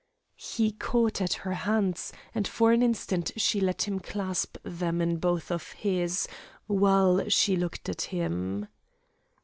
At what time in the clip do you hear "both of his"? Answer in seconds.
5.17-6.27